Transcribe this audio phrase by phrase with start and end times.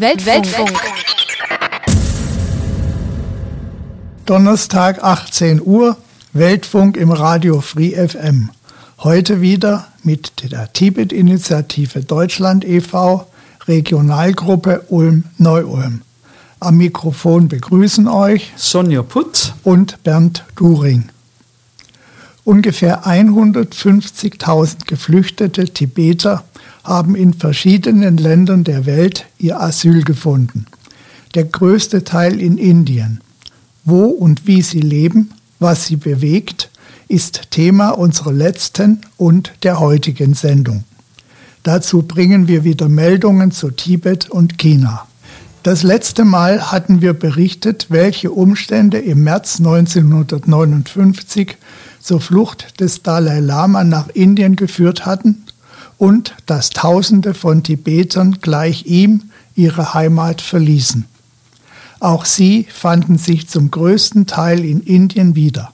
[0.00, 0.80] Weltfunk.
[4.26, 5.96] Donnerstag 18 Uhr,
[6.32, 8.50] Weltfunk im Radio Free FM.
[8.98, 13.26] Heute wieder mit der Tibet-Initiative Deutschland e.V.,
[13.66, 16.02] Regionalgruppe Ulm-Neu-Ulm.
[16.60, 21.10] Am Mikrofon begrüßen euch Sonja Putz und Bernd During.
[22.44, 26.44] Ungefähr 150.000 geflüchtete Tibeter
[26.84, 30.66] haben in verschiedenen Ländern der Welt ihr Asyl gefunden.
[31.34, 33.20] Der größte Teil in Indien.
[33.84, 36.70] Wo und wie sie leben, was sie bewegt,
[37.08, 40.84] ist Thema unserer letzten und der heutigen Sendung.
[41.62, 45.06] Dazu bringen wir wieder Meldungen zu Tibet und China.
[45.62, 51.56] Das letzte Mal hatten wir berichtet, welche Umstände im März 1959
[52.00, 55.43] zur Flucht des Dalai Lama nach Indien geführt hatten
[55.98, 61.06] und dass Tausende von Tibetern gleich ihm ihre Heimat verließen.
[62.00, 65.72] Auch sie fanden sich zum größten Teil in Indien wieder.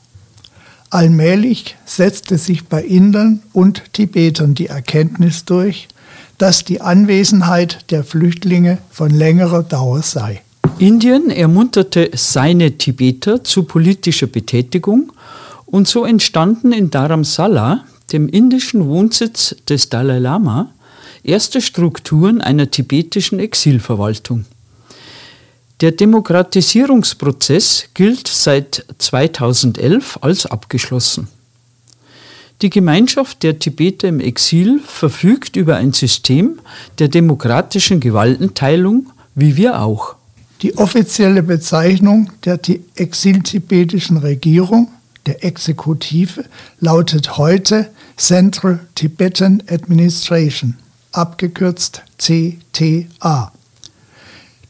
[0.91, 5.89] Allmählich setzte sich bei Indern und Tibetern die Erkenntnis durch,
[6.39, 10.43] dass die Anwesenheit der Flüchtlinge von längerer Dauer sei.
[10.79, 15.13] Indien ermunterte seine Tibeter zu politischer Betätigung
[15.67, 20.73] und so entstanden in Dharamsala, dem indischen Wohnsitz des Dalai Lama,
[21.23, 24.47] erste Strukturen einer tibetischen Exilverwaltung.
[25.81, 31.29] Der Demokratisierungsprozess gilt seit 2011 als abgeschlossen.
[32.61, 36.59] Die Gemeinschaft der Tibeter im Exil verfügt über ein System
[36.99, 40.17] der demokratischen Gewaltenteilung, wie wir auch.
[40.61, 42.61] Die offizielle Bezeichnung der
[42.97, 44.89] exiltibetischen Regierung
[45.25, 46.45] der Exekutive
[46.81, 47.89] lautet heute
[48.21, 50.77] Central Tibetan Administration,
[51.11, 53.51] abgekürzt CTA.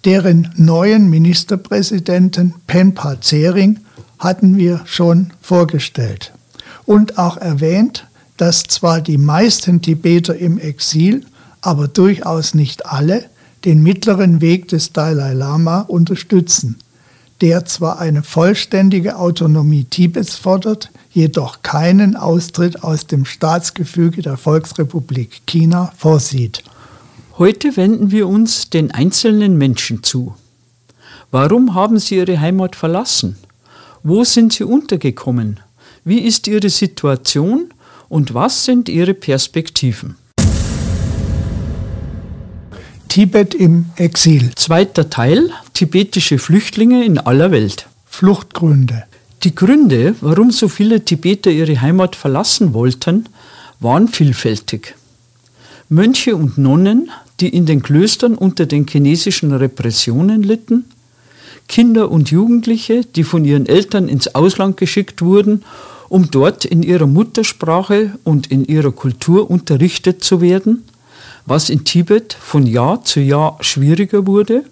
[0.04, 3.80] Deren neuen Ministerpräsidenten Penpa Zering
[4.20, 6.32] hatten wir schon vorgestellt
[6.86, 11.26] und auch erwähnt, dass zwar die meisten Tibeter im Exil,
[11.60, 13.24] aber durchaus nicht alle,
[13.64, 16.76] den mittleren Weg des Dalai Lama unterstützen–
[17.40, 25.42] der zwar eine vollständige Autonomie Tibets fordert, jedoch keinen Austritt aus dem Staatsgefüge der Volksrepublik
[25.46, 26.62] China vorsieht.
[27.38, 30.34] Heute wenden wir uns den einzelnen Menschen zu.
[31.30, 33.36] Warum haben sie ihre Heimat verlassen?
[34.02, 35.60] Wo sind sie untergekommen?
[36.04, 37.72] Wie ist ihre Situation
[38.08, 40.16] und was sind ihre Perspektiven?
[43.10, 44.52] Tibet im Exil.
[44.54, 47.88] Zweiter Teil, tibetische Flüchtlinge in aller Welt.
[48.06, 49.02] Fluchtgründe.
[49.42, 53.28] Die Gründe, warum so viele Tibeter ihre Heimat verlassen wollten,
[53.80, 54.94] waren vielfältig.
[55.88, 57.10] Mönche und Nonnen,
[57.40, 60.84] die in den Klöstern unter den chinesischen Repressionen litten,
[61.66, 65.64] Kinder und Jugendliche, die von ihren Eltern ins Ausland geschickt wurden,
[66.08, 70.84] um dort in ihrer Muttersprache und in ihrer Kultur unterrichtet zu werden,
[71.46, 74.64] was in Tibet von Jahr zu Jahr schwieriger wurde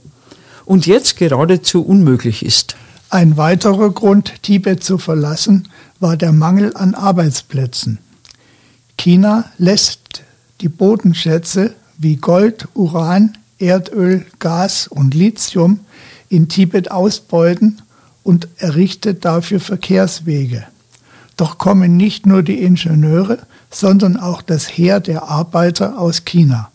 [0.64, 2.76] und jetzt geradezu unmöglich ist.
[3.10, 5.68] Ein weiterer Grund, Tibet zu verlassen,
[5.98, 7.98] war der Mangel an Arbeitsplätzen.
[8.98, 10.22] China lässt
[10.60, 15.80] die Bodenschätze wie Gold, Uran, Erdöl, Gas und Lithium
[16.28, 17.80] in Tibet ausbeuten
[18.22, 20.66] und errichtet dafür Verkehrswege.
[21.36, 23.38] Doch kommen nicht nur die Ingenieure,
[23.70, 26.70] sondern auch das Heer der Arbeiter aus China.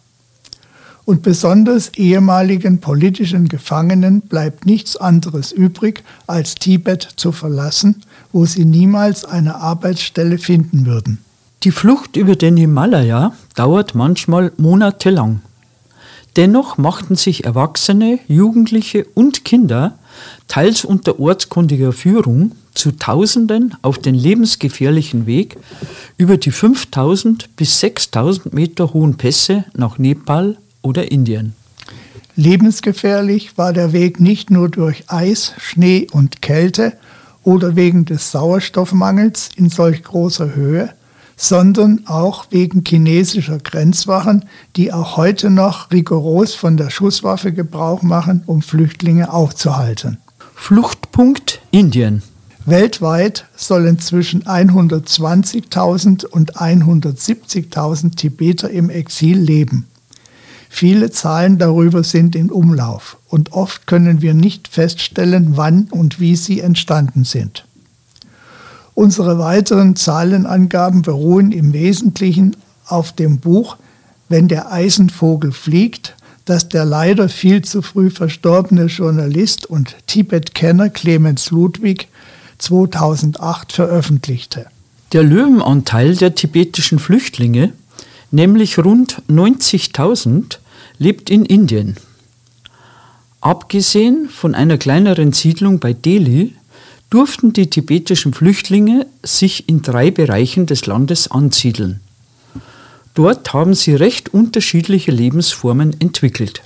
[1.06, 8.64] Und besonders ehemaligen politischen Gefangenen bleibt nichts anderes übrig, als Tibet zu verlassen, wo sie
[8.64, 11.20] niemals eine Arbeitsstelle finden würden.
[11.64, 15.42] Die Flucht über den Himalaya dauert manchmal monatelang.
[16.36, 19.98] Dennoch machten sich Erwachsene, Jugendliche und Kinder,
[20.48, 25.58] teils unter ortskundiger Führung, zu Tausenden auf den lebensgefährlichen Weg
[26.18, 31.54] über die 5000 bis 6000 Meter hohen Pässe nach Nepal oder Indien.
[32.36, 36.94] Lebensgefährlich war der Weg nicht nur durch Eis, Schnee und Kälte
[37.44, 40.90] oder wegen des Sauerstoffmangels in solch großer Höhe,
[41.36, 44.46] sondern auch wegen chinesischer Grenzwachen,
[44.76, 50.18] die auch heute noch rigoros von der Schusswaffe Gebrauch machen, um Flüchtlinge aufzuhalten.
[50.56, 52.24] Fluchtpunkt Indien.
[52.66, 59.88] Weltweit sollen zwischen 120.000 und 170.000 Tibeter im Exil leben.
[60.70, 66.36] Viele Zahlen darüber sind in Umlauf und oft können wir nicht feststellen, wann und wie
[66.36, 67.66] sie entstanden sind.
[68.96, 72.56] Unsere weiteren Zahlenangaben beruhen im Wesentlichen
[72.86, 73.78] auf dem Buch
[74.30, 81.52] Wenn der Eisenvogel fliegt, das der leider viel zu früh verstorbene Journalist und Tibet-Kenner Clemens
[81.52, 82.08] Ludwig
[82.58, 84.68] 2008 veröffentlichte.
[85.12, 87.74] Der Löwenanteil der tibetischen Flüchtlinge,
[88.32, 90.58] nämlich rund 90.000,
[90.98, 91.96] lebt in Indien.
[93.42, 96.56] Abgesehen von einer kleineren Siedlung bei Delhi
[97.14, 102.00] durften die tibetischen Flüchtlinge sich in drei Bereichen des Landes ansiedeln.
[103.14, 106.64] Dort haben sie recht unterschiedliche Lebensformen entwickelt.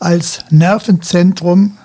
[0.00, 1.76] Als Nervenzentrum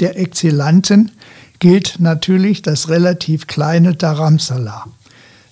[0.00, 1.12] der Exilanten
[1.58, 4.84] gilt natürlich das relativ kleine Dharamsala.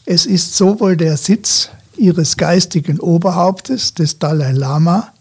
[0.04, 5.14] Es ist sowohl der Sitz ihres geistigen Oberhauptes, des Dalai Lama,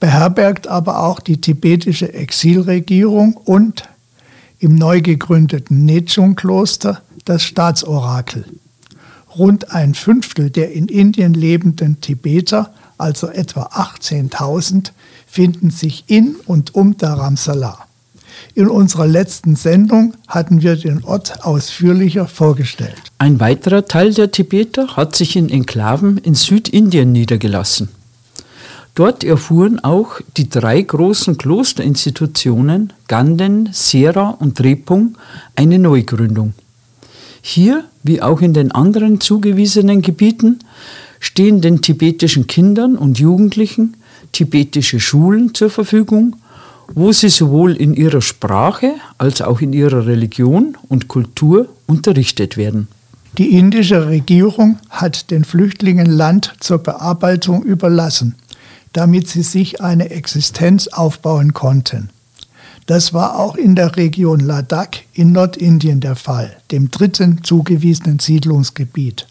[0.00, 3.84] beherbergt aber auch die tibetische Exilregierung und
[4.60, 8.44] im neu gegründeten Nechung-Kloster das Staatsorakel.
[9.36, 14.92] Rund ein Fünftel der in Indien lebenden Tibeter, also etwa 18.000,
[15.26, 17.78] finden sich in und um Dharamsala.
[18.54, 23.00] In unserer letzten Sendung hatten wir den Ort ausführlicher vorgestellt.
[23.18, 27.88] Ein weiterer Teil der Tibeter hat sich in Enklaven in Südindien niedergelassen.
[29.00, 35.16] Dort erfuhren auch die drei großen Klosterinstitutionen Ganden, Sera und Drepung
[35.56, 36.52] eine Neugründung.
[37.40, 40.58] Hier, wie auch in den anderen zugewiesenen Gebieten,
[41.18, 43.96] stehen den tibetischen Kindern und Jugendlichen
[44.32, 46.36] tibetische Schulen zur Verfügung,
[46.94, 52.86] wo sie sowohl in ihrer Sprache als auch in ihrer Religion und Kultur unterrichtet werden.
[53.38, 58.34] Die indische Regierung hat den Flüchtlingen Land zur Bearbeitung überlassen,
[58.92, 62.10] damit sie sich eine Existenz aufbauen konnten.
[62.86, 69.26] Das war auch in der Region Ladakh in Nordindien der Fall, dem dritten zugewiesenen Siedlungsgebiet.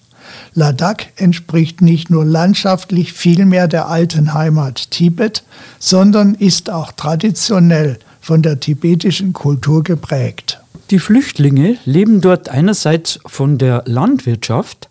[0.53, 5.43] Ladakh entspricht nicht nur landschaftlich viel mehr der alten Heimat Tibet,
[5.79, 10.59] sondern ist auch traditionell von der tibetischen Kultur geprägt.
[10.91, 14.89] Die Flüchtlinge leben dort einerseits von der Landwirtschaft,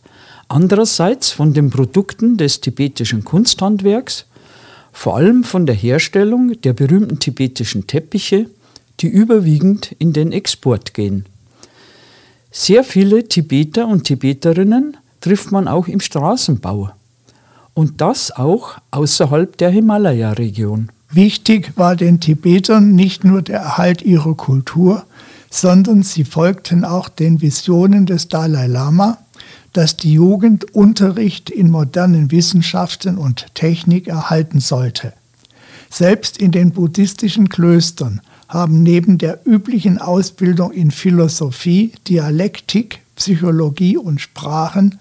[0.48, 4.26] andererseits von den Produkten des tibetischen Kunsthandwerks,
[4.92, 8.46] vor allem von der Herstellung der berühmten tibetischen Teppiche,
[9.00, 11.26] die überwiegend in den Export gehen.
[12.50, 16.90] Sehr viele Tibeter und Tibeterinnen trifft man auch im Straßenbau.
[17.74, 20.90] Und das auch außerhalb der Himalaya-Region.
[21.10, 25.04] Wichtig war den Tibetern nicht nur der Erhalt ihrer Kultur,
[25.50, 29.18] sondern sie folgten auch den Visionen des Dalai Lama,
[29.72, 35.12] dass die Jugend Unterricht in modernen Wissenschaften und Technik erhalten sollte.
[35.90, 44.20] Selbst in den buddhistischen Klöstern haben neben der üblichen Ausbildung in Philosophie, Dialektik, Psychologie und
[44.20, 44.98] Sprachen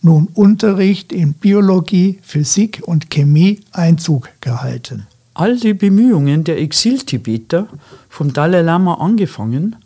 [0.00, 5.06] nun Unterricht in Biologie, Physik und Chemie Einzug gehalten.
[5.34, 7.68] All die Bemühungen der Exil-Tibeter,
[8.08, 9.76] vom Dalai Lama angefangen,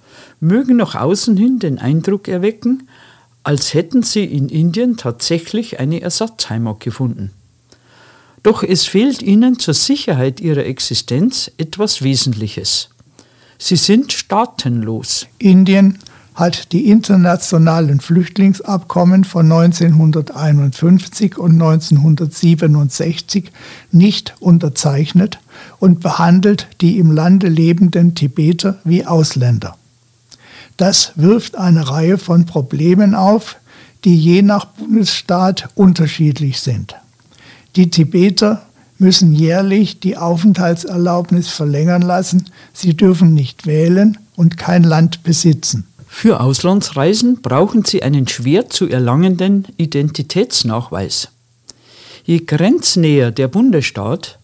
[0.41, 2.89] mögen nach außen hin den Eindruck erwecken,
[3.45, 7.31] als hätten sie in Indien tatsächlich eine Ersatzheimat gefunden.
[8.43, 12.91] Doch es fehlt ihnen zur Sicherheit ihrer Existenz etwas Wesentliches.
[13.59, 15.27] Sie sind staatenlos.
[15.39, 15.99] Indien
[16.35, 23.53] hat die internationalen Flüchtlingsabkommen von 1951 und 1967
[23.93, 25.39] nicht unterzeichnet
[25.79, 29.77] und behandelt die im Lande lebenden Tibeter wie Ausländer.
[30.77, 33.57] Das wirft eine Reihe von Problemen auf,
[34.05, 36.97] die je nach Bundesstaat unterschiedlich sind.
[37.77, 38.67] Die Tibeter
[38.99, 45.87] müssen jährlich die Aufenthaltserlaubnis verlängern lassen, sie dürfen nicht wählen und kein Land besitzen.
[46.07, 51.29] Für Auslandsreisen brauchen Sie einen schwer zu erlangenden Identitätsnachweis.
[52.25, 54.39] Je grenznäher der Bundesstaat,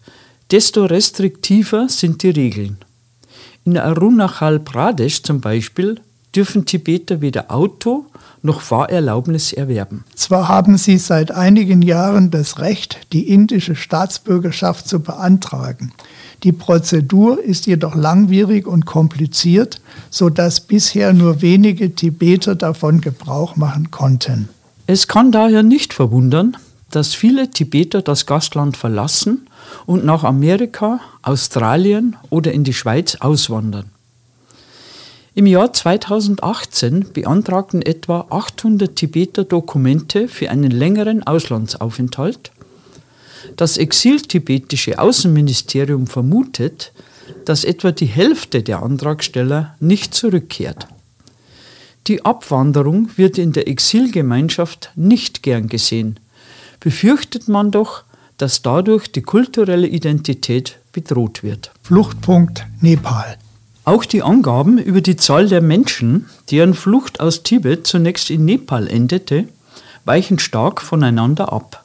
[0.51, 2.79] desto restriktiver sind die Regeln.
[3.65, 6.01] In Arunachal Pradesh zum Beispiel
[6.35, 8.05] dürfen Tibeter weder Auto
[8.41, 10.03] noch Fahrerlaubnis erwerben.
[10.15, 15.91] Zwar haben sie seit einigen Jahren das Recht, die indische Staatsbürgerschaft zu beantragen.
[16.43, 23.91] Die Prozedur ist jedoch langwierig und kompliziert, sodass bisher nur wenige Tibeter davon Gebrauch machen
[23.91, 24.47] konnten.
[24.87, 26.55] Es kann daher nicht verwundern,
[26.91, 29.47] dass viele Tibeter das Gastland verlassen
[29.85, 33.85] und nach Amerika, Australien oder in die Schweiz auswandern.
[35.39, 42.51] Im Jahr 2018 beantragten etwa 800 Tibeter Dokumente für einen längeren Auslandsaufenthalt
[43.55, 46.91] das exiltibetische Außenministerium vermutet,
[47.45, 50.87] dass etwa die Hälfte der Antragsteller nicht zurückkehrt.
[52.07, 56.19] Die Abwanderung wird in der Exilgemeinschaft nicht gern gesehen,
[56.81, 58.03] befürchtet man doch,
[58.35, 61.71] dass dadurch die kulturelle Identität bedroht wird.
[61.81, 63.37] Fluchtpunkt Nepal.
[63.89, 68.87] Auch die Angaben über die Zahl der Menschen, deren Flucht aus Tibet zunächst in Nepal
[68.87, 69.45] endete,
[70.05, 71.83] weichen stark voneinander ab.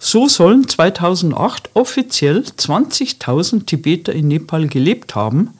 [0.00, 5.50] So sollen 2008 offiziell 20.000 Tibeter in Nepal gelebt haben,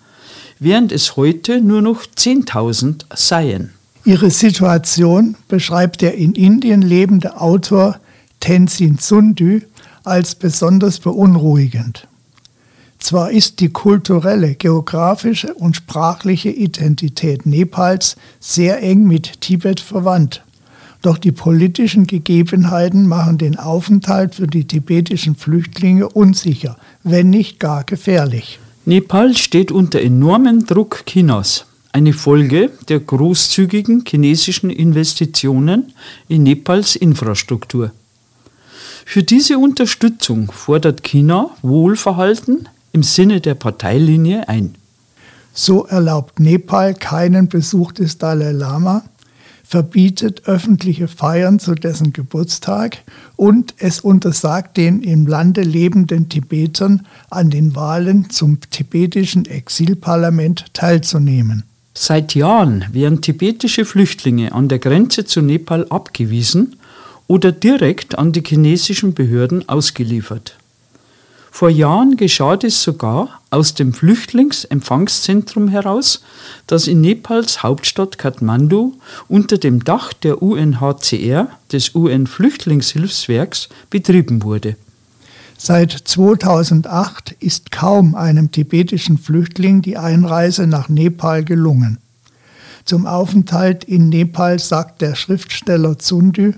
[0.58, 3.72] während es heute nur noch 10.000 seien.
[4.04, 8.00] Ihre Situation beschreibt der in Indien lebende Autor
[8.40, 9.60] Tenzin Sundu
[10.02, 12.08] als besonders beunruhigend.
[13.00, 20.44] Zwar ist die kulturelle, geografische und sprachliche Identität Nepals sehr eng mit Tibet verwandt,
[21.02, 27.84] doch die politischen Gegebenheiten machen den Aufenthalt für die tibetischen Flüchtlinge unsicher, wenn nicht gar
[27.84, 28.60] gefährlich.
[28.84, 35.94] Nepal steht unter enormem Druck Chinas, eine Folge der großzügigen chinesischen Investitionen
[36.28, 37.92] in Nepals Infrastruktur.
[39.06, 44.74] Für diese Unterstützung fordert China Wohlverhalten im Sinne der Parteilinie ein.
[45.52, 49.04] So erlaubt Nepal keinen Besuch des Dalai Lama,
[49.64, 52.98] verbietet öffentliche Feiern zu dessen Geburtstag
[53.36, 61.62] und es untersagt den im Lande lebenden Tibetern an den Wahlen zum tibetischen Exilparlament teilzunehmen.
[61.94, 66.76] Seit Jahren werden tibetische Flüchtlinge an der Grenze zu Nepal abgewiesen
[67.26, 70.56] oder direkt an die chinesischen Behörden ausgeliefert.
[71.50, 76.22] Vor Jahren geschah dies sogar aus dem Flüchtlingsempfangszentrum heraus,
[76.66, 78.94] das in Nepals Hauptstadt Kathmandu
[79.28, 84.76] unter dem Dach der UNHCR, des UN-Flüchtlingshilfswerks, betrieben wurde.
[85.58, 91.98] Seit 2008 ist kaum einem tibetischen Flüchtling die Einreise nach Nepal gelungen.
[92.86, 96.54] Zum Aufenthalt in Nepal sagt der Schriftsteller Zundu,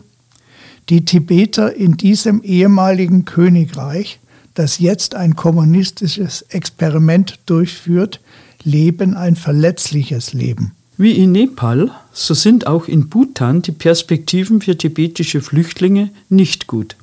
[0.88, 4.20] die Tibeter in diesem ehemaligen Königreich,
[4.54, 8.20] das jetzt ein kommunistisches Experiment durchführt,
[8.64, 10.72] leben ein verletzliches Leben.
[10.96, 16.96] Wie in Nepal, so sind auch in Bhutan die Perspektiven für tibetische Flüchtlinge nicht gut.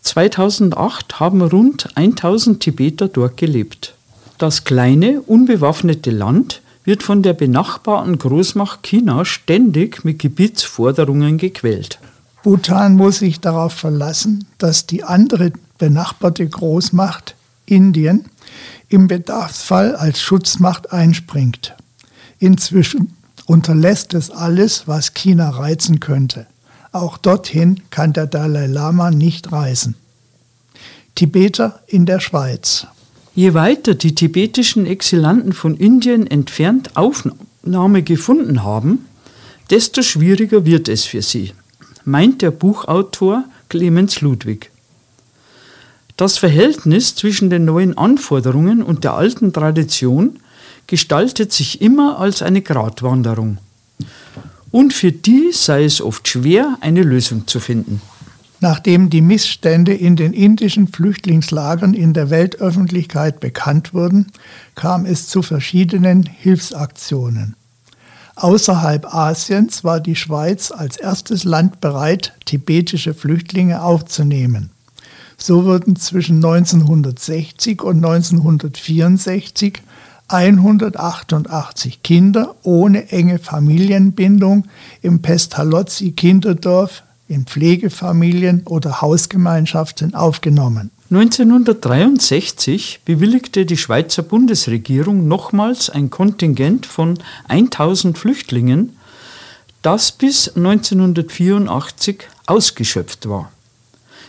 [0.00, 3.94] 2008 haben rund 1000 Tibeter dort gelebt.
[4.38, 12.00] Das kleine, unbewaffnete Land wird von der benachbarten Großmacht China ständig mit Gebietsforderungen gequält.
[12.42, 17.34] Bhutan muss sich darauf verlassen, dass die andere benachbarte Großmacht
[17.66, 18.26] Indien
[18.88, 21.74] im Bedarfsfall als Schutzmacht einspringt.
[22.38, 26.46] Inzwischen unterlässt es alles, was China reizen könnte.
[26.92, 29.96] Auch dorthin kann der Dalai Lama nicht reisen.
[31.16, 32.86] Tibeter in der Schweiz.
[33.34, 39.06] Je weiter die tibetischen Exilanten von Indien entfernt Aufnahme gefunden haben,
[39.70, 41.54] desto schwieriger wird es für sie
[42.04, 44.71] meint der Buchautor Clemens Ludwig.
[46.16, 50.38] Das Verhältnis zwischen den neuen Anforderungen und der alten Tradition
[50.86, 53.58] gestaltet sich immer als eine Gratwanderung.
[54.70, 58.00] Und für die sei es oft schwer, eine Lösung zu finden.
[58.60, 64.28] Nachdem die Missstände in den indischen Flüchtlingslagern in der Weltöffentlichkeit bekannt wurden,
[64.76, 67.56] kam es zu verschiedenen Hilfsaktionen.
[68.36, 74.70] Außerhalb Asiens war die Schweiz als erstes Land bereit, tibetische Flüchtlinge aufzunehmen.
[75.42, 79.82] So wurden zwischen 1960 und 1964
[80.28, 84.68] 188 Kinder ohne enge Familienbindung
[85.02, 90.92] im Pestalozzi Kinderdorf in Pflegefamilien oder Hausgemeinschaften aufgenommen.
[91.10, 97.18] 1963 bewilligte die Schweizer Bundesregierung nochmals ein Kontingent von
[97.48, 98.96] 1000 Flüchtlingen,
[99.82, 103.51] das bis 1984 ausgeschöpft war.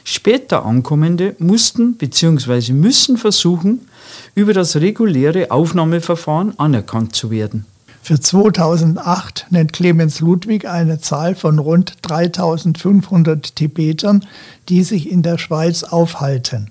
[0.03, 2.73] Später Ankommende mussten bzw.
[2.73, 3.87] müssen versuchen,
[4.35, 7.65] über das reguläre Aufnahmeverfahren anerkannt zu werden.
[8.01, 14.25] Für 2008 nennt Clemens Ludwig eine Zahl von rund 3500 Tibetern,
[14.67, 16.69] die sich in der Schweiz aufhalten.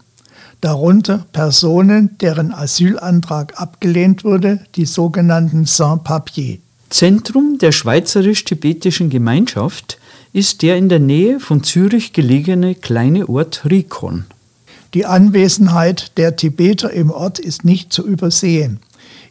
[0.60, 6.58] Darunter Personen, deren Asylantrag abgelehnt wurde, die sogenannten Sans-Papiers.
[6.90, 9.98] Zentrum der schweizerisch-tibetischen Gemeinschaft
[10.32, 14.24] ist der in der Nähe von Zürich gelegene kleine Ort Rikon.
[14.94, 18.80] Die Anwesenheit der Tibeter im Ort ist nicht zu übersehen.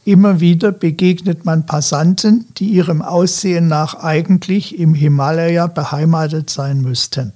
[0.05, 7.33] Immer wieder begegnet man Passanten, die ihrem Aussehen nach eigentlich im Himalaya beheimatet sein müssten.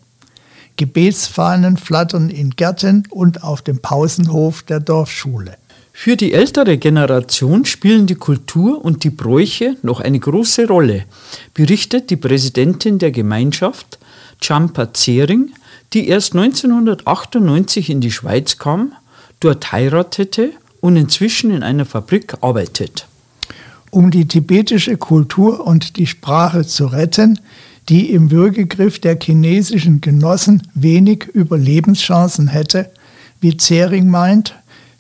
[0.78, 5.58] Gebetsfahnen flattern in Gärten und auf dem Pausenhof der Dorfschule.
[5.98, 11.06] Für die ältere Generation spielen die Kultur und die Bräuche noch eine große Rolle,
[11.54, 13.98] berichtet die Präsidentin der Gemeinschaft,
[14.42, 15.54] Champa Zering,
[15.94, 18.92] die erst 1998 in die Schweiz kam
[19.40, 23.08] dort heiratete und inzwischen in einer Fabrik arbeitet.
[23.92, 27.40] Um die tibetische Kultur und die Sprache zu retten,
[27.88, 32.92] die im Würgegriff der chinesischen Genossen wenig Überlebenschancen hätte,
[33.40, 34.56] wie Zering meint,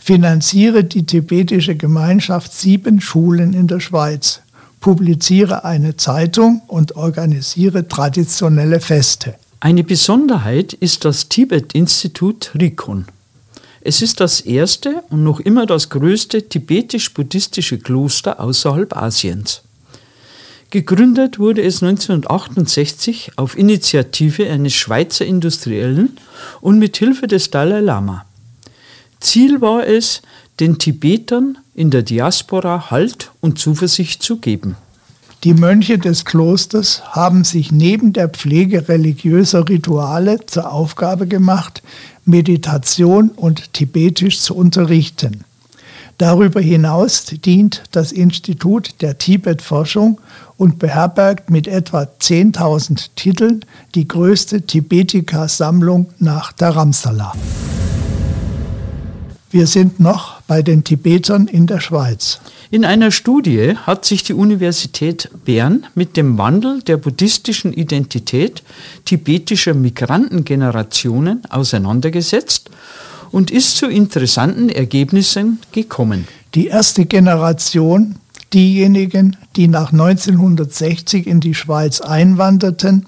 [0.05, 4.41] finanziere die tibetische Gemeinschaft sieben Schulen in der Schweiz,
[4.79, 9.33] publiziere eine Zeitung und organisiere traditionelle Feste.
[9.61, 13.05] Eine Besonderheit ist das Tibet-Institut Rikon.
[13.81, 19.63] Es ist das erste und noch immer das größte tibetisch-buddhistische Kloster außerhalb Asiens.
[20.69, 26.17] Gegründet wurde es 1968 auf Initiative eines Schweizer Industriellen
[26.61, 28.23] und mit Hilfe des Dalai Lama.
[29.19, 30.21] Ziel war es,
[30.59, 34.77] den Tibetern in der Diaspora Halt und Zuversicht zu geben.
[35.43, 41.83] Die Mönche des Klosters haben sich neben der Pflege religiöser Rituale zur Aufgabe gemacht,
[42.25, 45.43] Meditation und Tibetisch zu unterrichten.
[46.17, 50.19] Darüber hinaus dient das Institut der Tibet-Forschung
[50.57, 57.33] und beherbergt mit etwa 10.000 Titeln die größte Tibetika-Sammlung nach Dharamsala.
[59.55, 62.41] Wir sind noch bei den Tibetern in der Schweiz.
[62.71, 68.63] In einer Studie hat sich die Universität Bern mit dem Wandel der buddhistischen Identität
[69.05, 72.69] tibetischer Migrantengenerationen auseinandergesetzt
[73.31, 76.27] und ist zu interessanten Ergebnissen gekommen.
[76.53, 78.15] Die erste Generation,
[78.53, 83.05] diejenigen, die nach 1960 in die Schweiz einwanderten,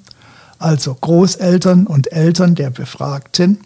[0.59, 3.57] also Großeltern und Eltern der Befragten,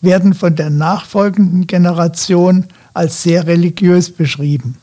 [0.00, 4.76] werden von der nachfolgenden Generation als sehr religiös beschrieben.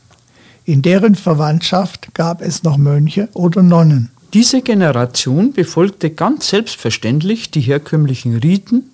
[0.64, 4.10] In deren Verwandtschaft gab es noch Mönche oder Nonnen.
[4.34, 8.90] Diese Generation befolgte ganz selbstverständlich die herkömmlichen Riten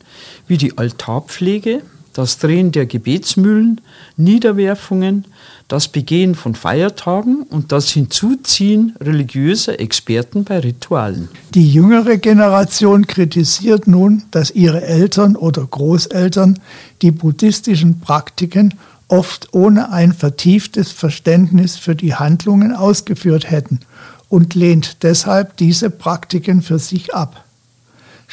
[0.47, 3.81] wie die Altarpflege, das Drehen der Gebetsmühlen,
[4.17, 5.25] Niederwerfungen,
[5.69, 11.29] das Begehen von Feiertagen und das Hinzuziehen religiöser Experten bei Ritualen.
[11.55, 16.59] Die jüngere Generation kritisiert nun, dass ihre Eltern oder Großeltern
[17.01, 18.75] die buddhistischen Praktiken
[19.09, 23.81] oft ohne ein vertieftes Verständnis für die Handlungen ausgeführt hätten
[24.29, 27.45] und lehnt deshalb diese Praktiken für sich ab.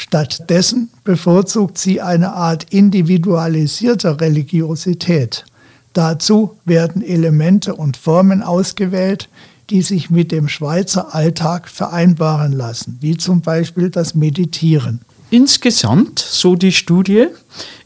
[0.02, 5.44] Stattdessen bevorzugt sie eine Art individualisierter Religiosität.
[5.92, 9.28] Dazu werden Elemente und Formen ausgewählt,
[9.70, 15.02] die sich mit dem Schweizer Alltag vereinbaren lassen, wie zum Beispiel das Meditieren.
[15.32, 17.28] Insgesamt, so die Studie,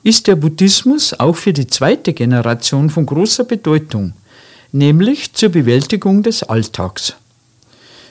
[0.03, 4.13] ist der Buddhismus auch für die zweite Generation von großer Bedeutung,
[4.71, 7.15] nämlich zur Bewältigung des Alltags.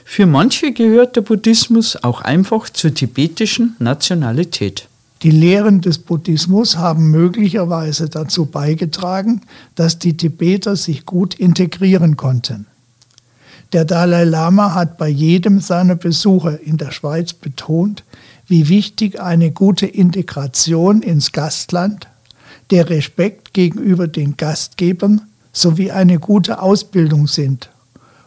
[0.05, 4.87] Für manche gehört der Buddhismus auch einfach zur tibetischen Nationalität.
[5.23, 9.41] Die Lehren des Buddhismus haben möglicherweise dazu beigetragen,
[9.75, 12.67] dass die Tibeter sich gut integrieren konnten.
[13.71, 18.03] Der Dalai Lama hat bei jedem seiner Besuche in der Schweiz betont,
[18.47, 22.07] wie wichtig eine gute Integration ins Gastland,
[22.69, 25.21] der Respekt gegenüber den Gastgebern
[25.53, 27.69] sowie eine gute Ausbildung sind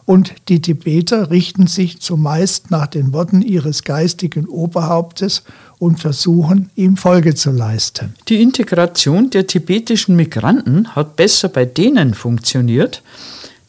[0.07, 5.43] und die Tibeter richten sich zumeist nach den Worten ihres geistigen Oberhauptes
[5.79, 8.15] und versuchen, ihm Folge zu leisten.
[8.29, 13.03] Die Integration der tibetischen Migranten hat besser bei denen funktioniert,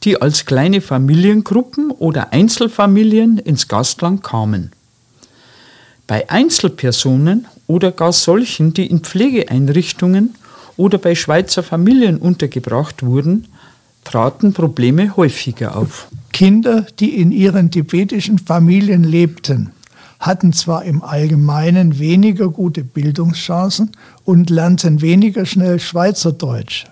[0.05, 4.71] die als kleine Familiengruppen oder Einzelfamilien ins Gastland kamen.
[6.07, 10.37] Bei Einzelpersonen oder gar solchen, die in Pflegeeinrichtungen
[10.77, 13.49] oder bei Schweizer Familien untergebracht wurden,
[14.05, 16.07] traten Probleme häufiger auf.
[16.39, 19.71] Kinder, die in ihren tibetischen Familien lebten,
[20.21, 23.91] hatten zwar im Allgemeinen weniger gute Bildungschancen
[24.23, 26.85] und lernten weniger schnell Schweizerdeutsch,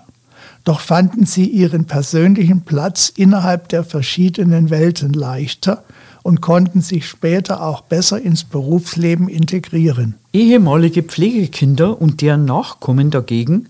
[0.65, 5.85] doch fanden sie ihren persönlichen Platz innerhalb der verschiedenen Welten leichter
[6.25, 10.17] und konnten sich später auch besser ins Berufsleben integrieren.
[10.33, 13.69] Ehemalige Pflegekinder und deren Nachkommen dagegen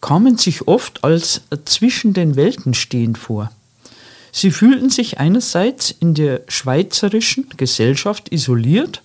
[0.00, 3.50] kamen sich oft als zwischen den Welten stehend vor.
[4.38, 9.00] Sie fühlten sich einerseits in der schweizerischen Gesellschaft isoliert,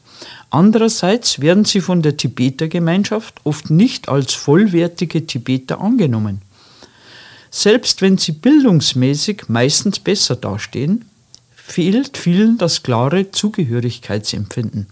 [0.50, 6.42] andererseits werden sie von der Tibeter-Gemeinschaft oft nicht als vollwertige Tibeter angenommen.
[7.50, 11.06] Selbst wenn sie bildungsmäßig meistens besser dastehen,
[11.56, 14.88] fehlt vielen das klare Zugehörigkeitsempfinden.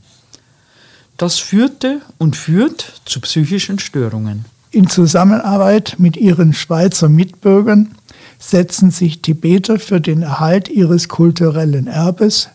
[1.18, 4.46] Das führte und führt zu psychischen Störungen.
[4.72, 7.94] In Zusammenarbeit mit ihren Schweizer Mitbürgern
[8.40, 12.50] setzen sich Tibeter für den Erhalt ihres kulturellen Erbes,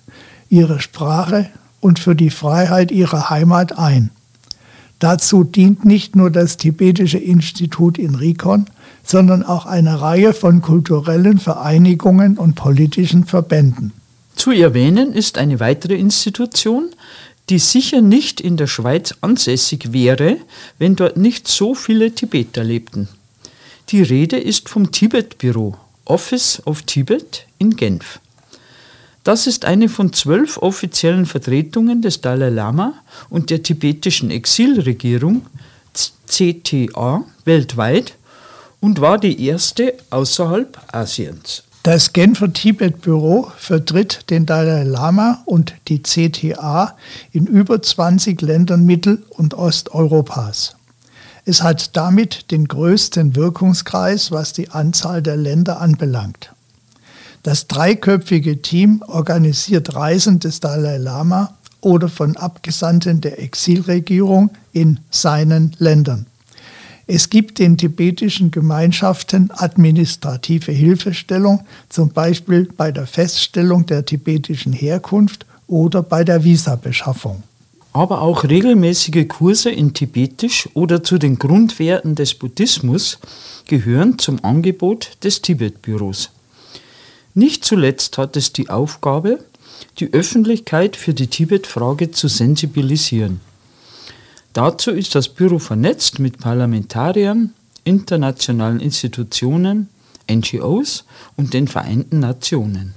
[0.49, 4.11] ihrer Sprache und für die Freiheit ihrer Heimat ein.
[4.99, 8.67] Dazu dient nicht nur das Tibetische Institut in Rikon,
[9.05, 13.93] sondern auch eine Reihe von kulturellen Vereinigungen und politischen Verbänden.
[14.35, 16.89] Zu erwähnen ist eine weitere Institution,
[17.51, 20.39] die sicher nicht in der Schweiz ansässig wäre,
[20.79, 23.09] wenn dort nicht so viele Tibeter lebten.
[23.91, 28.19] Die Rede ist vom Tibet-Büro, Office of Tibet in Genf.
[29.25, 32.95] Das ist eine von zwölf offiziellen Vertretungen des Dalai Lama
[33.29, 35.47] und der tibetischen Exilregierung
[36.27, 38.15] CTA weltweit
[38.81, 41.63] und war die erste außerhalb Asiens.
[41.83, 46.97] Das Genfer Tibet-Büro vertritt den Dalai Lama und die CTA
[47.33, 50.74] in über 20 Ländern Mittel- und Osteuropas.
[51.47, 56.53] Es hat damit den größten Wirkungskreis, was die Anzahl der Länder anbelangt.
[57.43, 61.53] Das dreiköpfige Team organisiert Reisen des Dalai Lama
[61.83, 66.25] oder von Abgesandten der Exilregierung in seinen Ländern.
[67.07, 75.45] Es gibt den tibetischen Gemeinschaften administrative Hilfestellung, zum Beispiel bei der Feststellung der tibetischen Herkunft
[75.67, 77.43] oder bei der Visabeschaffung.
[77.95, 83.21] Aber auch regelmäßige Kurse in Tibetisch oder zu den Grundwerten des Buddhismus
[83.69, 86.31] gehören zum Angebot des Tibet-Büros.
[87.35, 89.45] Nicht zuletzt hat es die Aufgabe,
[90.01, 93.41] die Öffentlichkeit für die Tibet-Frage zu sensibilisieren.
[94.55, 97.53] Dazu ist das Büro vernetzt mit Parlamentariern,
[97.85, 99.89] internationalen Institutionen,
[100.29, 101.05] NGOs
[101.37, 102.95] und den Vereinten Nationen.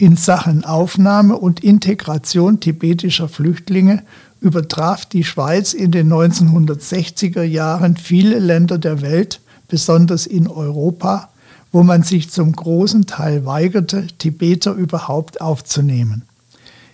[0.00, 4.04] In Sachen Aufnahme und Integration tibetischer Flüchtlinge
[4.40, 11.30] übertraf die Schweiz in den 1960er Jahren viele Länder der Welt, besonders in Europa,
[11.72, 16.22] wo man sich zum großen Teil weigerte, Tibeter überhaupt aufzunehmen.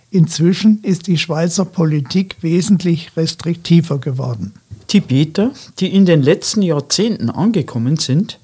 [0.09, 4.53] Inzwischen ist die Schweizer Politik wesentlich restriktiver geworden.
[4.87, 8.39] Tibeter, die in den letzten Jahrzehnten angekommen sind,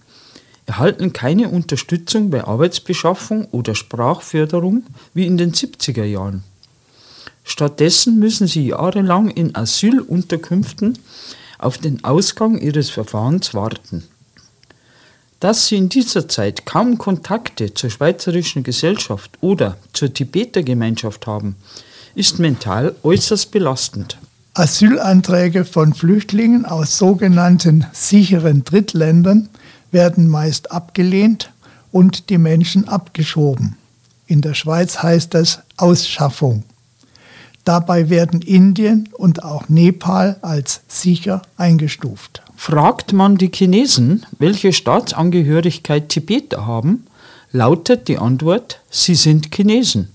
[0.66, 6.44] erhalten keine Unterstützung bei Arbeitsbeschaffung oder Sprachförderung wie in den 70er Jahren.
[7.44, 10.98] Stattdessen müssen sie jahrelang in Asylunterkünften
[11.58, 14.04] auf den Ausgang ihres Verfahrens warten.
[15.40, 21.56] Dass sie in dieser Zeit kaum Kontakte zur schweizerischen Gesellschaft oder zur Tibeter-Gemeinschaft haben,
[22.14, 24.18] ist mental äußerst belastend.
[24.54, 29.50] Asylanträge von Flüchtlingen aus sogenannten sicheren Drittländern
[29.92, 31.52] werden meist abgelehnt
[31.92, 33.78] und die Menschen abgeschoben.
[34.28, 36.64] In der Schweiz heißt das Ausschaffung.
[37.66, 42.42] Dabei werden Indien und auch Nepal als sicher eingestuft.
[42.56, 47.06] Fragt man die Chinesen, welche Staatsangehörigkeit Tibeter haben,
[47.52, 50.10] lautet die Antwort, sie sind Chinesen.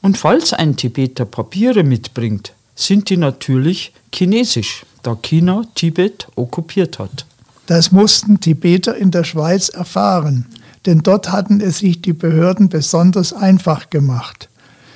[0.00, 7.26] Und falls ein Tibeter Papiere mitbringt, sind die natürlich chinesisch, da China Tibet okkupiert hat.
[7.66, 10.46] Das mussten Tibeter in der Schweiz erfahren,
[10.84, 14.48] denn dort hatten es sich die Behörden besonders einfach gemacht.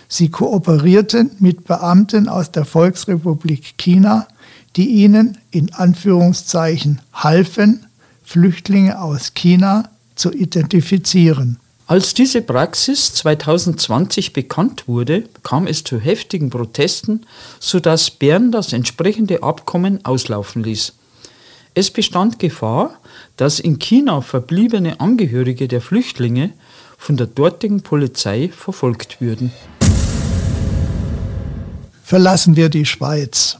[0.08, 4.26] Sie kooperierten mit Beamten aus der Volksrepublik China,
[4.76, 7.86] die ihnen in Anführungszeichen halfen,
[8.22, 11.58] Flüchtlinge aus China zu identifizieren.
[11.86, 17.22] Als diese Praxis 2020 bekannt wurde, kam es zu heftigen Protesten,
[17.60, 20.92] sodass Bern das entsprechende Abkommen auslaufen ließ.
[21.74, 22.98] Es bestand Gefahr,
[23.36, 26.50] dass in China verbliebene Angehörige der Flüchtlinge
[26.96, 29.52] von der dortigen Polizei verfolgt würden.
[32.02, 33.58] Verlassen wir die Schweiz.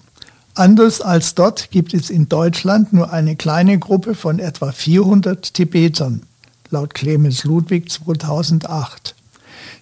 [0.55, 6.23] Anders als dort gibt es in Deutschland nur eine kleine Gruppe von etwa 400 Tibetern,
[6.71, 9.15] laut Clemens Ludwig 2008,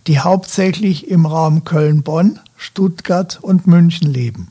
[0.06, 4.48] die hauptsächlich im Raum Köln-Bonn, Stuttgart und München leben.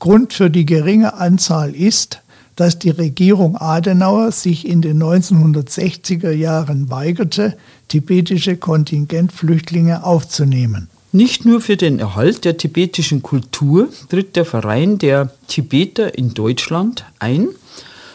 [0.00, 2.22] Grund für die geringe Anzahl ist,
[2.56, 7.56] dass die Regierung Adenauer sich in den 1960er Jahren weigerte,
[7.88, 10.88] tibetische Kontingentflüchtlinge aufzunehmen.
[11.12, 17.04] Nicht nur für den Erhalt der tibetischen Kultur tritt der Verein der Tibeter in Deutschland
[17.18, 17.48] ein,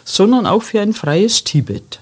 [0.04, 1.99] sondern auch für ein freies Tibet.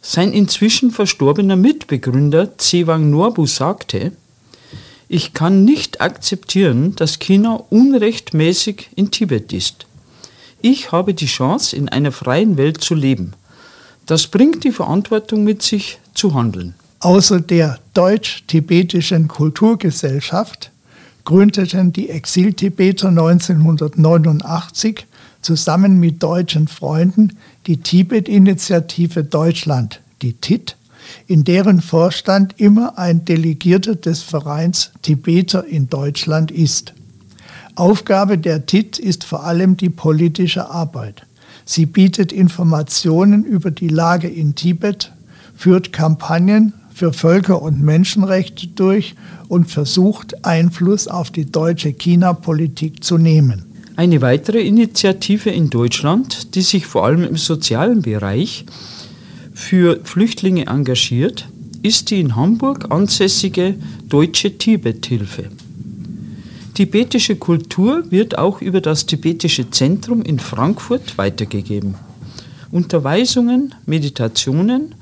[0.00, 4.12] Sein inzwischen verstorbener Mitbegründer Zewang Norbu sagte,
[5.08, 9.86] ich kann nicht akzeptieren, dass China unrechtmäßig in Tibet ist.
[10.66, 13.34] Ich habe die Chance, in einer freien Welt zu leben.
[14.06, 16.74] Das bringt die Verantwortung mit sich, zu handeln.
[17.00, 20.70] Außer der Deutsch-Tibetischen Kulturgesellschaft
[21.26, 25.04] gründeten die Exil-Tibeter 1989
[25.42, 30.78] zusammen mit deutschen Freunden die Tibet-Initiative Deutschland, die TIT,
[31.26, 36.94] in deren Vorstand immer ein Delegierter des Vereins Tibeter in Deutschland ist.
[37.76, 41.22] Aufgabe der TIT ist vor allem die politische Arbeit.
[41.64, 45.12] Sie bietet Informationen über die Lage in Tibet,
[45.56, 49.16] führt Kampagnen für Völker- und Menschenrechte durch
[49.48, 53.64] und versucht, Einfluss auf die deutsche China-Politik zu nehmen.
[53.96, 58.66] Eine weitere Initiative in Deutschland, die sich vor allem im sozialen Bereich
[59.52, 61.48] für Flüchtlinge engagiert,
[61.82, 63.74] ist die in Hamburg ansässige
[64.08, 65.50] Deutsche Tibet-Hilfe.
[66.74, 71.94] Tibetische Kultur wird auch über das Tibetische Zentrum in Frankfurt weitergegeben.
[72.72, 74.96] Unterweisungen, Meditationen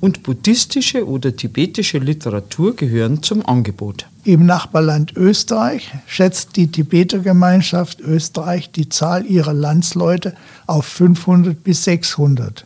[0.00, 4.06] und buddhistische oder tibetische Literatur gehören zum Angebot.
[4.22, 10.36] Im Nachbarland Österreich schätzt die Tibetergemeinschaft Österreich die Zahl ihrer Landsleute
[10.68, 12.62] auf 500 bis 600.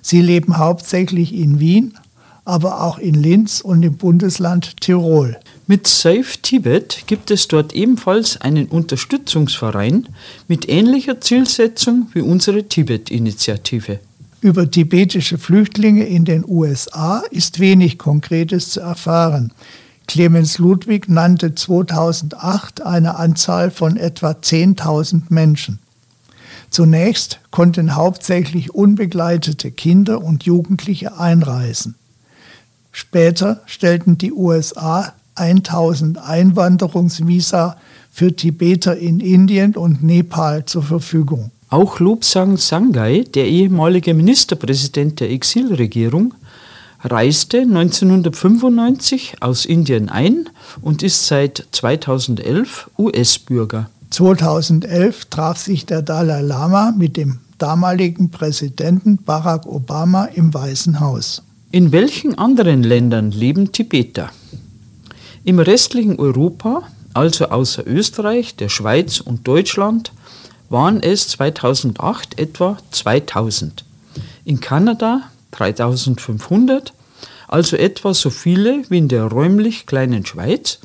[0.00, 1.94] Sie leben hauptsächlich in Wien,
[2.44, 5.36] aber auch in Linz und im Bundesland Tirol.
[5.68, 10.08] Mit Save Tibet gibt es dort ebenfalls einen Unterstützungsverein
[10.48, 14.00] mit ähnlicher Zielsetzung wie unsere Tibet-Initiative.
[14.40, 19.52] Über tibetische Flüchtlinge in den USA ist wenig Konkretes zu erfahren.
[20.08, 25.78] Clemens Ludwig nannte 2008 eine Anzahl von etwa 10.000 Menschen.
[26.70, 31.94] Zunächst konnten hauptsächlich unbegleitete Kinder und Jugendliche einreisen.
[32.90, 37.76] Später stellten die USA 1000 Einwanderungsvisa
[38.10, 41.50] für Tibeter in Indien und Nepal zur Verfügung.
[41.70, 46.34] Auch Lobsang Sangai, der ehemalige Ministerpräsident der Exilregierung,
[47.02, 50.48] reiste 1995 aus Indien ein
[50.82, 53.88] und ist seit 2011 US-Bürger.
[54.10, 61.42] 2011 traf sich der Dalai Lama mit dem damaligen Präsidenten Barack Obama im Weißen Haus.
[61.70, 64.30] In welchen anderen Ländern leben Tibeter?
[65.44, 70.12] Im restlichen Europa, also außer Österreich, der Schweiz und Deutschland,
[70.68, 73.84] waren es 2008 etwa 2000.
[74.44, 76.92] In Kanada 3500,
[77.48, 80.78] also etwa so viele wie in der räumlich kleinen Schweiz,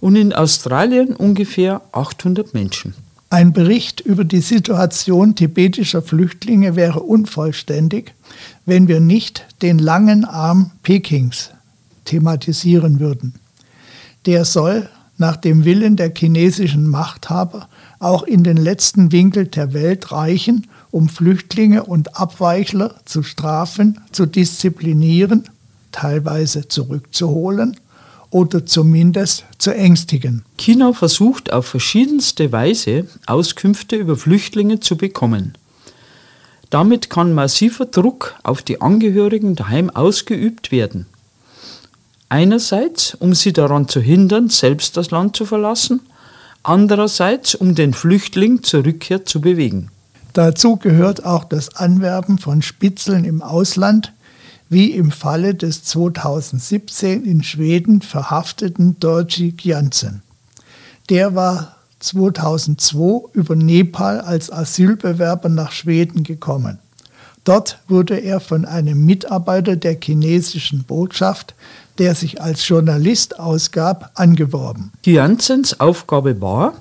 [0.00, 2.94] und in Australien ungefähr 800 Menschen.
[3.30, 8.14] Ein Bericht über die Situation tibetischer Flüchtlinge wäre unvollständig,
[8.66, 11.50] wenn wir nicht den langen Arm Pekings
[12.04, 13.34] thematisieren würden.
[14.26, 17.68] Der soll nach dem Willen der chinesischen Machthaber
[18.00, 24.26] auch in den letzten Winkel der Welt reichen, um Flüchtlinge und Abweichler zu strafen, zu
[24.26, 25.48] disziplinieren,
[25.92, 27.76] teilweise zurückzuholen
[28.30, 30.44] oder zumindest zu ängstigen.
[30.58, 35.54] China versucht auf verschiedenste Weise Auskünfte über Flüchtlinge zu bekommen.
[36.68, 41.06] Damit kann massiver Druck auf die Angehörigen daheim ausgeübt werden.
[42.28, 46.00] Einerseits, um sie daran zu hindern, selbst das Land zu verlassen,
[46.62, 49.90] andererseits, um den Flüchtling zur Rückkehr zu bewegen.
[50.32, 54.12] Dazu gehört auch das Anwerben von Spitzeln im Ausland,
[54.68, 60.22] wie im Falle des 2017 in Schweden verhafteten Dorji Jansen.
[61.08, 66.80] Der war 2002 über Nepal als Asylbewerber nach Schweden gekommen.
[67.44, 71.54] Dort wurde er von einem Mitarbeiter der chinesischen Botschaft
[71.98, 74.92] der sich als Journalist ausgab, angeworben.
[75.04, 76.74] Jansens Aufgabe war,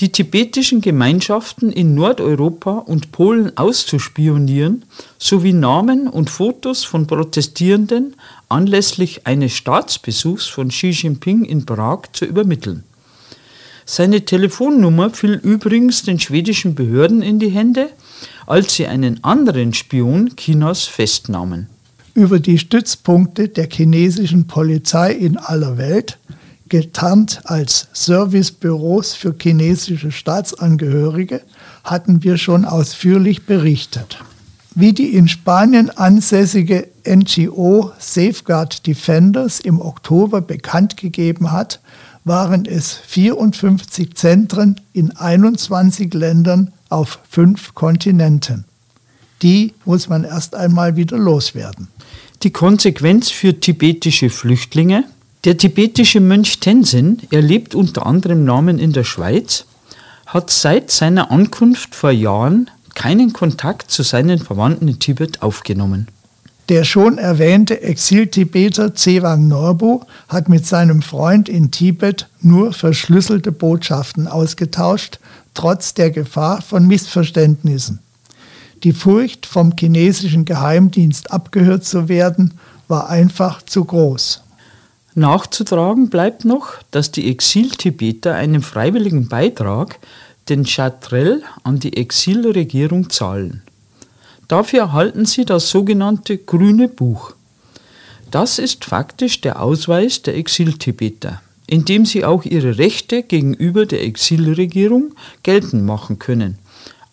[0.00, 4.84] die tibetischen Gemeinschaften in Nordeuropa und Polen auszuspionieren
[5.18, 8.14] sowie Namen und Fotos von Protestierenden
[8.48, 12.84] anlässlich eines Staatsbesuchs von Xi Jinping in Prag zu übermitteln.
[13.84, 17.88] Seine Telefonnummer fiel übrigens den schwedischen Behörden in die Hände,
[18.46, 21.68] als sie einen anderen Spion Chinas festnahmen
[22.18, 26.18] über die Stützpunkte der chinesischen Polizei in aller Welt,
[26.68, 31.42] getarnt als Servicebüros für chinesische Staatsangehörige,
[31.84, 34.18] hatten wir schon ausführlich berichtet.
[34.74, 41.78] Wie die in Spanien ansässige NGO Safeguard Defenders im Oktober bekannt gegeben hat,
[42.24, 48.64] waren es 54 Zentren in 21 Ländern auf fünf Kontinenten.
[49.40, 51.86] Die muss man erst einmal wieder loswerden
[52.42, 55.04] die Konsequenz für tibetische Flüchtlinge.
[55.44, 59.64] Der tibetische Mönch Tenzin, er lebt unter anderem Namen in der Schweiz,
[60.26, 66.08] hat seit seiner Ankunft vor Jahren keinen Kontakt zu seinen Verwandten in Tibet aufgenommen.
[66.68, 74.28] Der schon erwähnte Exil-Tibeter Zewang Norbu hat mit seinem Freund in Tibet nur verschlüsselte Botschaften
[74.28, 75.18] ausgetauscht,
[75.54, 78.00] trotz der Gefahr von Missverständnissen.
[78.84, 82.54] Die Furcht, vom chinesischen Geheimdienst abgehört zu werden,
[82.86, 84.42] war einfach zu groß.
[85.14, 89.98] Nachzutragen bleibt noch, dass die Exil-Tibeter einen freiwilligen Beitrag,
[90.48, 93.62] den Chatrel, an die Exilregierung zahlen.
[94.46, 97.34] Dafür erhalten sie das sogenannte Grüne Buch.
[98.30, 104.04] Das ist faktisch der Ausweis der Exiltibeter, in dem sie auch ihre Rechte gegenüber der
[104.04, 106.58] Exilregierung geltend machen können,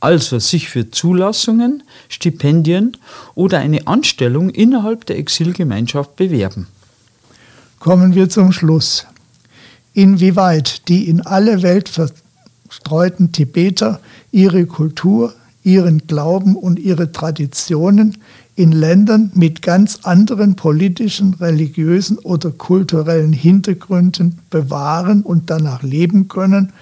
[0.06, 2.96] also sich für Zulassungen, Stipendien
[3.34, 6.68] oder eine Anstellung innerhalb der Exilgemeinschaft bewerben.
[7.80, 9.08] Kommen wir zum Schluss.
[9.94, 14.00] Inwieweit die in alle Welt verstreuten Tibeter
[14.32, 18.20] ihre Kultur, ihren Glauben und ihre Traditionen
[18.56, 26.74] in Ländern mit ganz anderen politischen, religiösen oder kulturellen Hintergründen bewahren und danach leben können,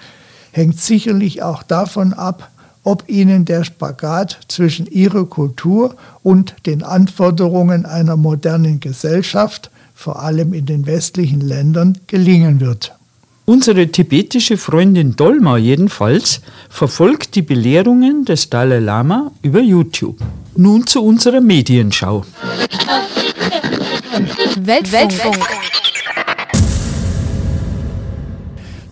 [0.52, 2.50] hängt sicherlich auch davon ab,
[2.84, 10.52] ob ihnen der Spagat zwischen ihrer Kultur und den Anforderungen einer modernen Gesellschaft, vor allem
[10.54, 12.92] in den westlichen Ländern, gelingen wird.
[13.46, 20.16] Unsere tibetische Freundin Dolma jedenfalls verfolgt die Belehrungen des Dalai Lama über YouTube.
[20.56, 22.24] Nun zu unserer Medienschau.
[24.56, 25.46] Weltfunk.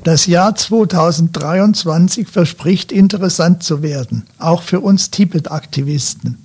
[0.05, 6.39] Das Jahr 2023 verspricht interessant zu werden, auch für uns Tibet-Aktivisten.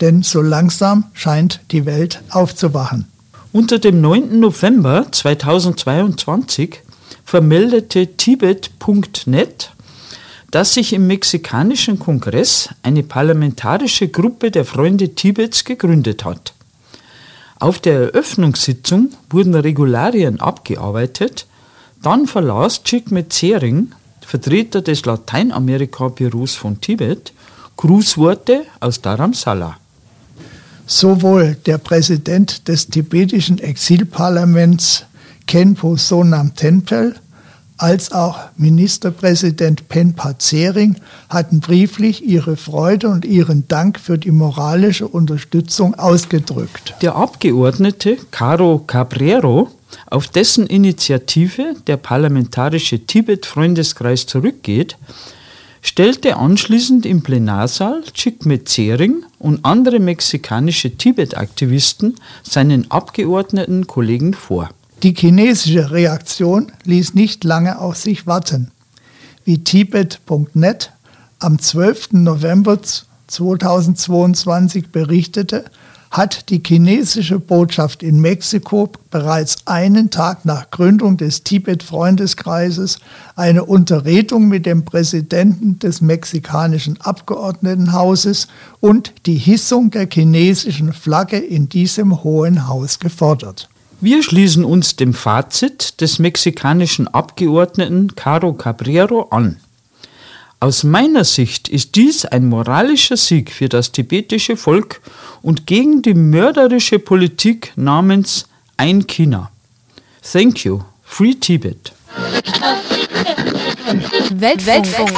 [0.00, 3.06] Denn so langsam scheint die Welt aufzuwachen.
[3.52, 4.40] Unter dem 9.
[4.40, 6.80] November 2022
[7.24, 9.70] vermeldete Tibet.net,
[10.50, 16.52] dass sich im mexikanischen Kongress eine parlamentarische Gruppe der Freunde Tibets gegründet hat.
[17.60, 21.46] Auf der Eröffnungssitzung wurden Regularien abgearbeitet,
[22.02, 27.32] dann verlas Chikmet Zering, Vertreter des Lateinamerika-Büros von Tibet,
[27.76, 29.76] Grußworte aus Dharamsala.
[30.86, 35.04] Sowohl der Präsident des tibetischen Exilparlaments
[35.46, 37.14] Kenpo Sonam Tenpel
[37.78, 40.96] als auch Ministerpräsident Penpa Zering
[41.28, 46.96] hatten brieflich ihre Freude und ihren Dank für die moralische Unterstützung ausgedrückt.
[47.02, 49.70] Der Abgeordnete Caro Cabrero,
[50.10, 54.96] auf dessen Initiative der parlamentarische Tibet-Freundeskreis zurückgeht,
[55.82, 64.70] stellte anschließend im Plenarsaal Chikmet Zering und andere mexikanische Tibet-Aktivisten seinen Abgeordneten Kollegen vor.
[65.02, 68.72] Die chinesische Reaktion ließ nicht lange auf sich warten.
[69.44, 70.92] Wie Tibet.net
[71.38, 72.12] am 12.
[72.12, 72.80] November
[73.28, 75.64] 2022 berichtete,
[76.10, 82.98] hat die chinesische Botschaft in Mexiko bereits einen Tag nach Gründung des Tibet-Freundeskreises
[83.36, 88.48] eine Unterredung mit dem Präsidenten des mexikanischen Abgeordnetenhauses
[88.80, 93.68] und die Hissung der chinesischen Flagge in diesem Hohen Haus gefordert.
[94.00, 99.56] Wir schließen uns dem Fazit des mexikanischen Abgeordneten Caro Cabrero an.
[100.60, 105.00] Aus meiner Sicht ist dies ein moralischer Sieg für das tibetische Volk
[105.40, 109.52] und gegen die mörderische Politik namens Ein China.
[110.20, 110.80] Thank you.
[111.04, 111.92] Free Tibet.
[114.32, 115.12] Weltfunk.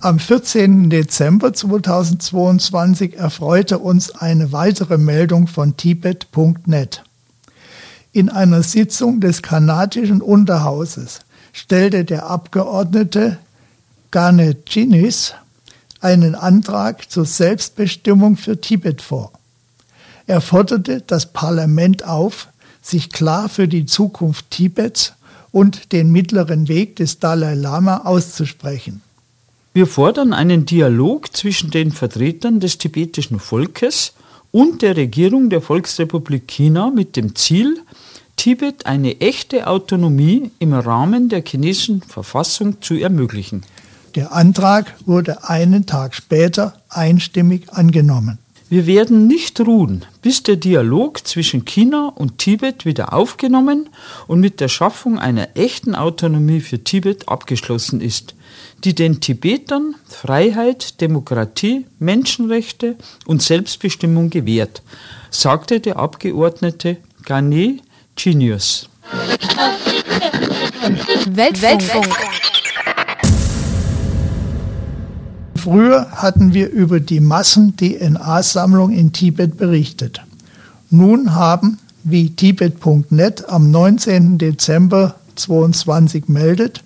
[0.00, 0.90] Am 14.
[0.90, 7.04] Dezember 2022 erfreute uns eine weitere Meldung von Tibet.net.
[8.10, 11.20] In einer Sitzung des kanadischen Unterhauses
[11.52, 13.38] stellte der Abgeordnete
[14.10, 15.34] Garnet Chinis
[16.00, 19.32] einen Antrag zur Selbstbestimmung für Tibet vor.
[20.26, 22.48] Er forderte das Parlament auf,
[22.82, 25.14] sich klar für die Zukunft Tibets
[25.50, 29.02] und den mittleren Weg des Dalai Lama auszusprechen.
[29.74, 34.12] Wir fordern einen Dialog zwischen den Vertretern des tibetischen Volkes
[34.50, 37.78] und der Regierung der Volksrepublik China mit dem Ziel,
[38.38, 43.62] Tibet eine echte Autonomie im Rahmen der chinesischen Verfassung zu ermöglichen.
[44.14, 48.38] Der Antrag wurde einen Tag später einstimmig angenommen.
[48.70, 53.90] Wir werden nicht ruhen, bis der Dialog zwischen China und Tibet wieder aufgenommen
[54.26, 58.34] und mit der Schaffung einer echten Autonomie für Tibet abgeschlossen ist
[58.84, 64.82] die den Tibetern Freiheit, Demokratie, Menschenrechte und Selbstbestimmung gewährt,
[65.30, 67.78] sagte der Abgeordnete Gane
[68.18, 68.88] Genius.
[71.30, 72.08] Weltfunk.
[75.54, 80.20] Früher hatten wir über die Massen-DNA-Sammlung in Tibet berichtet.
[80.90, 84.38] Nun haben, wie Tibet.net am 19.
[84.38, 86.82] Dezember 22 meldet,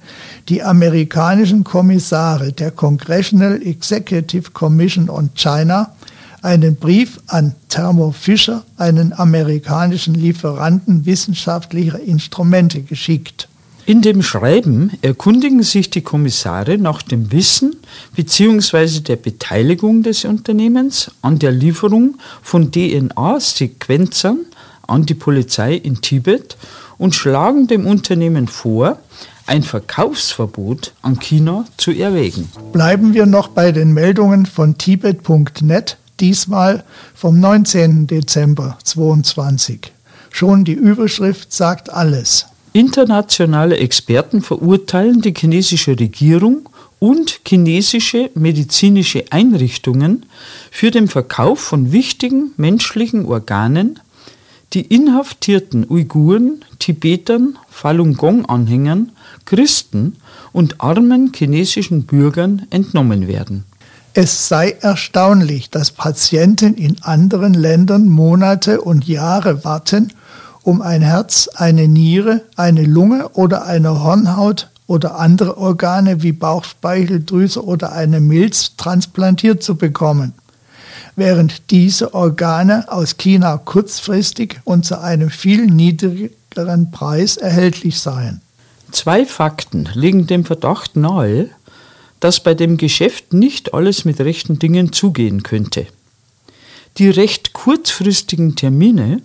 [0.50, 5.94] die amerikanischen Kommissare der Congressional Executive Commission on China
[6.43, 13.49] einen Brief an Thermo Fisher, einen amerikanischen Lieferanten wissenschaftlicher Instrumente, geschickt.
[13.84, 17.76] In dem Schreiben erkundigen sich die Kommissare nach dem Wissen
[18.14, 19.01] bzw.
[19.01, 24.38] der Beteiligung des Unternehmens an der Lieferung von DNA-Sequenzern
[24.86, 26.57] an die Polizei in Tibet
[26.99, 28.99] und schlagen dem Unternehmen vor,
[29.47, 32.49] ein Verkaufsverbot an China zu erwägen.
[32.72, 38.06] Bleiben wir noch bei den Meldungen von Tibet.net, diesmal vom 19.
[38.06, 39.92] Dezember 2022.
[40.30, 42.46] Schon die Überschrift sagt alles.
[42.72, 46.70] Internationale Experten verurteilen die chinesische Regierung
[47.00, 50.24] und chinesische medizinische Einrichtungen
[50.70, 53.98] für den Verkauf von wichtigen menschlichen Organen,
[54.72, 59.12] die inhaftierten Uiguren, Tibetern, Falun Gong-Anhängern,
[59.44, 60.16] Christen
[60.52, 63.64] und armen chinesischen Bürgern entnommen werden.
[64.14, 70.12] Es sei erstaunlich, dass Patienten in anderen Ländern Monate und Jahre warten,
[70.62, 77.64] um ein Herz, eine Niere, eine Lunge oder eine Hornhaut oder andere Organe wie Bauchspeicheldrüse
[77.64, 80.34] oder eine Milz transplantiert zu bekommen,
[81.16, 88.42] während diese Organe aus China kurzfristig und zu einem viel niedrigeren Preis erhältlich seien.
[88.90, 91.48] Zwei Fakten legen dem Verdacht nahe,
[92.22, 95.88] dass bei dem Geschäft nicht alles mit rechten Dingen zugehen könnte.
[96.98, 99.20] Die recht kurzfristigen Termine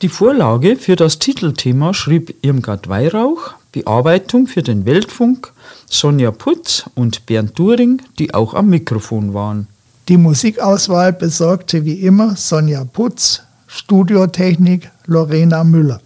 [0.02, 5.52] Die Vorlage für das Titelthema schrieb Irmgard Weihrauch, Bearbeitung für den Weltfunk
[5.88, 9.68] Sonja Putz und Bernd During, die auch am Mikrofon waren.
[10.08, 16.00] Die Musikauswahl besorgte wie immer Sonja Putz, Studiotechnik Lorena Müller.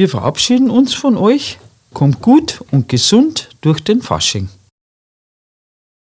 [0.00, 1.58] Wir verabschieden uns von euch
[1.92, 4.48] Kommt gut und gesund durch den Fasching.